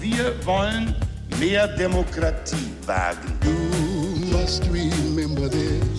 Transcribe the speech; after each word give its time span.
Wir 0.00 0.34
wollen 0.44 0.94
mehr 1.40 1.68
Demokratie 1.68 2.70
wagen. 2.84 3.32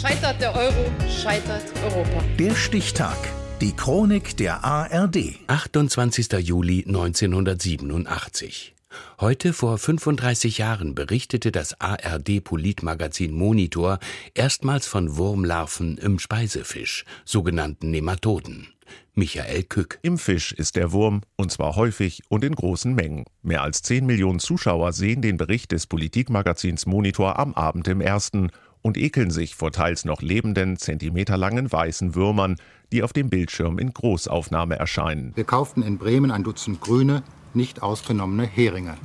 Scheitert 0.00 0.40
der 0.40 0.54
Euro, 0.54 0.84
scheitert 1.08 1.62
Europa. 1.84 2.24
Der 2.38 2.54
Stichtag. 2.54 3.16
Die 3.60 3.72
Chronik 3.72 4.36
der 4.36 4.64
ARD. 4.64 5.36
28. 5.46 6.32
Juli 6.40 6.84
1987. 6.86 8.74
Heute 9.20 9.52
vor 9.52 9.78
35 9.78 10.58
Jahren 10.58 10.94
berichtete 10.94 11.52
das 11.52 11.80
ARD-Politmagazin 11.80 13.32
Monitor 13.32 13.98
erstmals 14.34 14.86
von 14.86 15.16
Wurmlarven 15.16 15.98
im 15.98 16.18
Speisefisch, 16.18 17.04
sogenannten 17.24 17.90
Nematoden. 17.90 18.73
Michael 19.14 19.62
Kück. 19.64 19.98
Im 20.02 20.18
Fisch 20.18 20.52
ist 20.52 20.76
der 20.76 20.92
Wurm, 20.92 21.22
und 21.36 21.50
zwar 21.50 21.76
häufig 21.76 22.22
und 22.28 22.44
in 22.44 22.54
großen 22.54 22.94
Mengen. 22.94 23.24
Mehr 23.42 23.62
als 23.62 23.82
10 23.82 24.06
Millionen 24.06 24.38
Zuschauer 24.38 24.92
sehen 24.92 25.22
den 25.22 25.36
Bericht 25.36 25.72
des 25.72 25.86
Politikmagazins 25.86 26.86
Monitor 26.86 27.38
am 27.38 27.54
Abend 27.54 27.88
im 27.88 28.00
ersten 28.00 28.50
und 28.82 28.98
ekeln 28.98 29.30
sich 29.30 29.54
vor 29.54 29.72
teils 29.72 30.04
noch 30.04 30.20
lebenden, 30.20 30.76
zentimeterlangen 30.76 31.72
weißen 31.72 32.14
Würmern, 32.14 32.56
die 32.92 33.02
auf 33.02 33.12
dem 33.12 33.30
Bildschirm 33.30 33.78
in 33.78 33.92
Großaufnahme 33.92 34.78
erscheinen. 34.78 35.32
Wir 35.34 35.44
kauften 35.44 35.82
in 35.82 35.98
Bremen 35.98 36.30
ein 36.30 36.44
Dutzend 36.44 36.80
grüne, 36.80 37.22
nicht 37.54 37.82
ausgenommene 37.82 38.46
Heringe. 38.46 38.96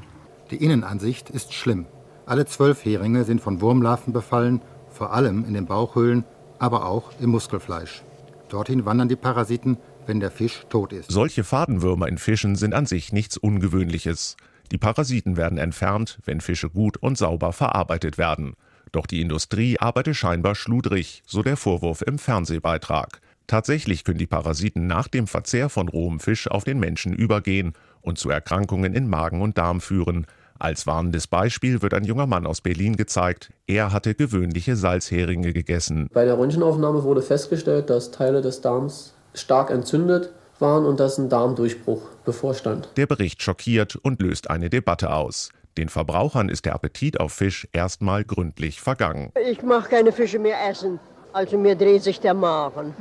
Die 0.51 0.57
Innenansicht 0.57 1.29
ist 1.29 1.53
schlimm. 1.53 1.85
Alle 2.25 2.45
zwölf 2.45 2.83
Heringe 2.83 3.23
sind 3.23 3.41
von 3.41 3.61
Wurmlarven 3.61 4.11
befallen, 4.11 4.61
vor 4.89 5.13
allem 5.13 5.45
in 5.45 5.53
den 5.53 5.65
Bauchhöhlen, 5.65 6.25
aber 6.59 6.85
auch 6.85 7.11
im 7.19 7.29
Muskelfleisch. 7.29 8.03
Dorthin 8.49 8.85
wandern 8.85 9.07
die 9.09 9.15
Parasiten, 9.15 9.77
wenn 10.05 10.19
der 10.19 10.31
Fisch 10.31 10.65
tot 10.69 10.91
ist. 10.93 11.11
Solche 11.11 11.43
Fadenwürmer 11.43 12.07
in 12.07 12.17
Fischen 12.17 12.55
sind 12.55 12.73
an 12.73 12.85
sich 12.85 13.13
nichts 13.13 13.37
Ungewöhnliches. 13.37 14.35
Die 14.71 14.77
Parasiten 14.77 15.37
werden 15.37 15.57
entfernt, 15.57 16.19
wenn 16.25 16.41
Fische 16.41 16.69
gut 16.69 16.97
und 16.97 17.17
sauber 17.17 17.53
verarbeitet 17.53 18.17
werden. 18.17 18.53
Doch 18.91 19.05
die 19.05 19.21
Industrie 19.21 19.79
arbeite 19.79 20.13
scheinbar 20.13 20.55
schludrig, 20.55 21.23
so 21.25 21.43
der 21.43 21.57
Vorwurf 21.57 22.01
im 22.01 22.17
Fernsehbeitrag. 22.19 23.21
Tatsächlich 23.47 24.03
können 24.03 24.19
die 24.19 24.27
Parasiten 24.27 24.85
nach 24.85 25.07
dem 25.07 25.25
Verzehr 25.25 25.69
von 25.69 25.87
rohem 25.87 26.19
Fisch 26.19 26.47
auf 26.47 26.63
den 26.63 26.79
Menschen 26.79 27.13
übergehen 27.13 27.73
und 28.01 28.19
zu 28.19 28.29
Erkrankungen 28.29 28.93
in 28.93 29.09
Magen 29.09 29.41
und 29.41 29.57
Darm 29.57 29.81
führen. 29.81 30.27
Als 30.59 30.85
warnendes 30.85 31.25
Beispiel 31.25 31.81
wird 31.81 31.93
ein 31.93 32.03
junger 32.03 32.27
Mann 32.27 32.45
aus 32.45 32.59
Berlin 32.59 32.97
gezeigt. 32.97 33.51
Er 33.65 33.93
hatte 33.93 34.13
gewöhnliche 34.13 34.75
Salzheringe 34.75 35.53
gegessen. 35.53 36.09
Bei 36.13 36.25
der 36.25 36.37
Röntgenaufnahme 36.37 37.03
wurde 37.03 37.21
festgestellt, 37.21 37.89
dass 37.89 38.11
Teile 38.11 38.41
des 38.41 38.59
Darms 38.59 39.13
stark 39.33 39.71
entzündet 39.71 40.33
waren 40.59 40.85
und 40.85 40.99
dass 40.99 41.17
ein 41.17 41.29
Darmdurchbruch 41.29 42.01
bevorstand. 42.25 42.89
Der 42.97 43.07
Bericht 43.07 43.41
schockiert 43.41 43.95
und 43.95 44.21
löst 44.21 44.49
eine 44.49 44.69
Debatte 44.69 45.13
aus. 45.13 45.51
Den 45.77 45.87
Verbrauchern 45.87 46.49
ist 46.49 46.65
der 46.65 46.75
Appetit 46.75 47.21
auf 47.21 47.31
Fisch 47.31 47.65
erstmal 47.71 48.25
gründlich 48.25 48.81
vergangen. 48.81 49.31
Ich 49.49 49.63
mag 49.63 49.89
keine 49.89 50.11
Fische 50.11 50.39
mehr 50.39 50.57
essen, 50.69 50.99
also 51.31 51.57
mir 51.57 51.75
dreht 51.75 52.03
sich 52.03 52.19
der 52.19 52.33
Magen. 52.33 52.93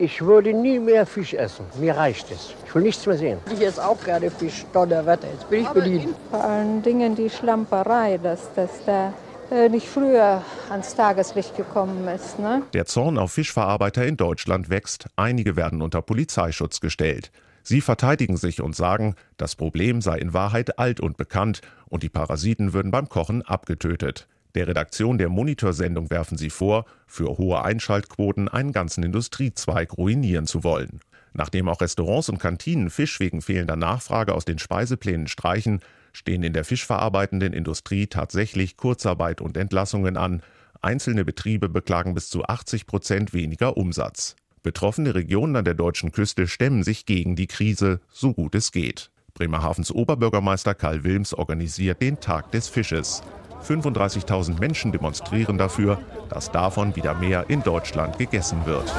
Ich 0.00 0.22
würde 0.22 0.54
nie 0.54 0.78
mehr 0.78 1.06
Fisch 1.06 1.34
essen. 1.34 1.66
Mir 1.80 1.96
reicht 1.96 2.30
es. 2.30 2.54
Ich 2.64 2.72
will 2.72 2.82
nichts 2.82 3.04
mehr 3.04 3.18
sehen. 3.18 3.38
Ich 3.52 3.60
esse 3.60 3.84
auch 3.84 4.00
gerne 4.04 4.30
Fisch, 4.30 4.64
Donnerwetter. 4.72 5.26
Jetzt 5.26 5.50
bin 5.50 5.62
ich 5.62 5.68
Berlin. 5.70 6.14
Vor 6.30 6.44
allen 6.44 6.82
Dingen 6.82 7.16
die 7.16 7.28
Schlamperei, 7.28 8.20
dass 8.22 8.48
das 8.54 8.70
da 8.86 9.12
äh, 9.50 9.68
nicht 9.68 9.88
früher 9.88 10.44
ans 10.70 10.94
Tageslicht 10.94 11.56
gekommen 11.56 12.06
ist. 12.06 12.38
Ne? 12.38 12.62
Der 12.74 12.86
Zorn 12.86 13.18
auf 13.18 13.32
Fischverarbeiter 13.32 14.06
in 14.06 14.16
Deutschland 14.16 14.70
wächst. 14.70 15.06
Einige 15.16 15.56
werden 15.56 15.82
unter 15.82 16.00
Polizeischutz 16.00 16.78
gestellt. 16.78 17.32
Sie 17.64 17.80
verteidigen 17.80 18.36
sich 18.36 18.62
und 18.62 18.76
sagen, 18.76 19.16
das 19.36 19.56
Problem 19.56 20.00
sei 20.00 20.18
in 20.18 20.32
Wahrheit 20.32 20.78
alt 20.78 21.00
und 21.00 21.16
bekannt 21.16 21.60
und 21.88 22.04
die 22.04 22.08
Parasiten 22.08 22.72
würden 22.72 22.92
beim 22.92 23.08
Kochen 23.08 23.42
abgetötet. 23.42 24.28
Der 24.58 24.66
Redaktion 24.66 25.18
der 25.18 25.28
Monitorsendung 25.28 26.10
werfen 26.10 26.36
sie 26.36 26.50
vor, 26.50 26.84
für 27.06 27.38
hohe 27.38 27.62
Einschaltquoten 27.62 28.48
einen 28.48 28.72
ganzen 28.72 29.04
Industriezweig 29.04 29.96
ruinieren 29.96 30.48
zu 30.48 30.64
wollen. 30.64 30.98
Nachdem 31.32 31.68
auch 31.68 31.80
Restaurants 31.80 32.28
und 32.28 32.40
Kantinen 32.40 32.90
Fisch 32.90 33.20
wegen 33.20 33.40
fehlender 33.40 33.76
Nachfrage 33.76 34.34
aus 34.34 34.44
den 34.44 34.58
Speiseplänen 34.58 35.28
streichen, 35.28 35.78
stehen 36.12 36.42
in 36.42 36.54
der 36.54 36.64
fischverarbeitenden 36.64 37.52
Industrie 37.52 38.08
tatsächlich 38.08 38.76
Kurzarbeit 38.76 39.40
und 39.40 39.56
Entlassungen 39.56 40.16
an. 40.16 40.42
Einzelne 40.80 41.24
Betriebe 41.24 41.68
beklagen 41.68 42.14
bis 42.14 42.28
zu 42.28 42.42
80 42.42 42.88
Prozent 42.88 43.32
weniger 43.32 43.76
Umsatz. 43.76 44.34
Betroffene 44.64 45.14
Regionen 45.14 45.54
an 45.54 45.66
der 45.66 45.74
deutschen 45.74 46.10
Küste 46.10 46.48
stemmen 46.48 46.82
sich 46.82 47.06
gegen 47.06 47.36
die 47.36 47.46
Krise, 47.46 48.00
so 48.10 48.34
gut 48.34 48.56
es 48.56 48.72
geht. 48.72 49.12
Bremerhavens 49.34 49.92
Oberbürgermeister 49.92 50.74
Karl 50.74 51.04
Wilms 51.04 51.32
organisiert 51.32 52.02
den 52.02 52.18
Tag 52.18 52.50
des 52.50 52.66
Fisches. 52.66 53.22
35.000 53.62 54.58
Menschen 54.58 54.92
demonstrieren 54.92 55.58
dafür, 55.58 55.98
dass 56.28 56.50
davon 56.50 56.96
wieder 56.96 57.14
mehr 57.14 57.46
in 57.48 57.62
Deutschland 57.62 58.18
gegessen 58.18 58.64
wird. 58.66 58.92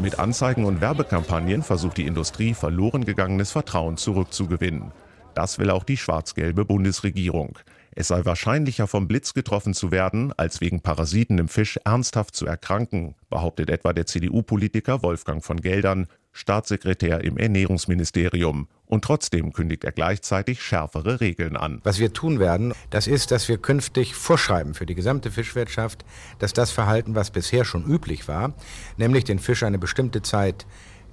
Mit 0.00 0.18
Anzeigen 0.18 0.64
und 0.64 0.80
Werbekampagnen 0.80 1.62
versucht 1.62 1.96
die 1.96 2.06
Industrie, 2.06 2.54
verloren 2.54 3.04
gegangenes 3.04 3.50
Vertrauen 3.50 3.96
zurückzugewinnen. 3.96 4.92
Das 5.34 5.58
will 5.58 5.70
auch 5.70 5.84
die 5.84 5.96
schwarz-gelbe 5.96 6.64
Bundesregierung. 6.64 7.58
Es 7.98 8.08
sei 8.08 8.24
wahrscheinlicher, 8.24 8.86
vom 8.86 9.08
Blitz 9.08 9.32
getroffen 9.32 9.72
zu 9.72 9.90
werden, 9.90 10.34
als 10.36 10.60
wegen 10.60 10.82
Parasiten 10.82 11.38
im 11.38 11.48
Fisch 11.48 11.78
ernsthaft 11.84 12.36
zu 12.36 12.46
erkranken, 12.46 13.14
behauptet 13.30 13.70
etwa 13.70 13.94
der 13.94 14.04
CDU-Politiker 14.04 15.02
Wolfgang 15.02 15.42
von 15.42 15.60
Geldern, 15.60 16.06
Staatssekretär 16.36 17.24
im 17.24 17.38
Ernährungsministerium. 17.38 18.68
Und 18.84 19.02
trotzdem 19.02 19.52
kündigt 19.52 19.84
er 19.84 19.92
gleichzeitig 19.92 20.62
schärfere 20.62 21.20
Regeln 21.20 21.56
an. 21.56 21.80
Was 21.82 21.98
wir 21.98 22.12
tun 22.12 22.38
werden, 22.38 22.72
das 22.90 23.06
ist, 23.08 23.30
dass 23.32 23.48
wir 23.48 23.58
künftig 23.58 24.14
vorschreiben 24.14 24.74
für 24.74 24.86
die 24.86 24.94
gesamte 24.94 25.30
Fischwirtschaft, 25.30 26.04
dass 26.38 26.52
das 26.52 26.70
Verhalten, 26.70 27.14
was 27.14 27.30
bisher 27.30 27.64
schon 27.64 27.84
üblich 27.84 28.28
war, 28.28 28.52
nämlich 28.96 29.24
den 29.24 29.38
Fisch 29.38 29.62
eine 29.62 29.78
bestimmte 29.78 30.22
Zeit 30.22 30.66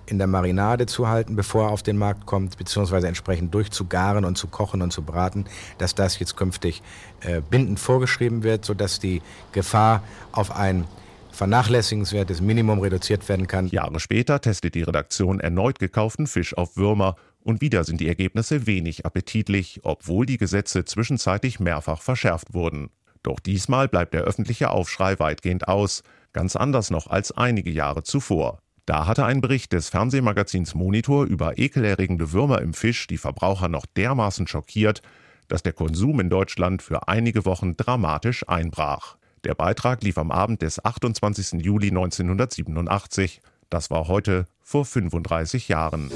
in 0.06 0.17
der 0.17 0.28
Marinade 0.28 0.85
zu 0.85 1.07
halten, 1.07 1.35
bevor 1.35 1.67
er 1.67 1.72
auf 1.72 1.81
den 1.81 1.97
Markt 1.97 2.25
kommt, 2.25 2.57
beziehungsweise 2.57 3.07
entsprechend 3.07 3.53
durchzugaren 3.53 4.25
und 4.25 4.38
zu 4.38 4.47
kochen 4.47 4.81
und 4.81 4.91
zu 4.91 5.01
braten, 5.01 5.45
dass 5.78 5.95
das 5.95 6.19
jetzt 6.19 6.35
künftig 6.35 6.84
äh, 7.22 7.41
bindend 7.41 7.79
vorgeschrieben 7.79 8.44
wird, 8.44 8.66
sodass 8.66 9.00
die 9.00 9.22
Gefahr 9.53 10.03
auf 10.34 10.51
ein 10.55 10.85
vernachlässigenswertes 11.34 12.42
Minimum 12.42 12.80
reduziert 12.80 13.28
werden 13.28 13.48
kann. 13.48 13.68
Jahre 13.68 14.00
später 14.00 14.40
testet 14.40 14.76
die 14.76 14.84
Redaktion 14.84 15.40
erneut 15.40 15.80
gekauften 15.80 16.28
Fisch 16.28 16.56
auf 16.56 16.78
Würmer 16.78 17.16
und 17.42 17.62
wieder 17.62 17.84
sind 17.84 18.00
die 18.00 18.08
Ergebnisse 18.08 18.68
wenig 18.68 19.06
appetitlich, 19.06 19.82
obwohl 19.84 20.26
die 20.26 20.38
Gesetze 20.38 20.86
zwischenzeitlich 20.86 21.60
mehrfach 21.60 22.02
verschärft 22.02 22.54
wurden. 22.54 22.90
Doch 23.24 23.40
diesmal 23.40 23.88
bleibt 23.88 24.14
der 24.14 24.22
öffentliche 24.22 24.70
Aufschrei 24.70 25.18
weitgehend 25.20 25.68
aus, 25.68 26.04
ganz 26.34 26.56
anders 26.56 26.92
noch 26.92 27.08
als 27.08 27.32
einige 27.32 27.72
Jahre 27.72 28.04
zuvor. 28.04 28.60
Da 28.86 29.08
hatte 29.08 29.26
ein 29.26 29.40
Bericht 29.40 29.72
des 29.72 29.88
Fernsehmagazins 29.90 30.76
Monitor 30.76 31.26
über 31.26 31.58
ekelerregende 31.58 32.34
Würmer 32.34 32.62
im 32.62 32.74
Fisch 32.74 33.08
die 33.08 33.18
Verbraucher 33.18 33.70
noch 33.70 33.86
dermaßen 33.86 34.46
schockiert, 34.46 35.02
dass 35.48 35.64
der 35.64 35.74
Konsum 35.74 36.20
in 36.20 36.30
Deutschland 36.30 36.82
für 36.82 37.08
einige 37.08 37.46
Wochen 37.46 37.78
dramatisch 37.78 38.48
einbrach. 38.48 39.16
Der 39.44 39.56
Beitrag 39.56 40.04
lief 40.04 40.18
am 40.18 40.31
Abend 40.31 40.62
des 40.62 40.84
28. 40.84 41.62
Juli 41.64 41.90
1987. 41.90 43.42
Das 43.70 43.92
war 43.92 44.08
heute 44.08 44.46
vor 44.62 44.86
35 44.86 45.68
Jahren. 45.68 46.09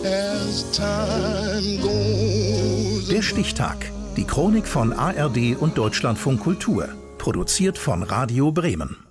Der 3.10 3.22
Stichtag. 3.22 3.92
Die 4.16 4.24
Chronik 4.24 4.68
von 4.68 4.94
ARD 4.94 5.58
und 5.60 5.78
Deutschlandfunk 5.78 6.40
Kultur. 6.40 6.88
Produziert 7.18 7.78
von 7.78 8.04
Radio 8.04 8.52
Bremen. 8.52 9.07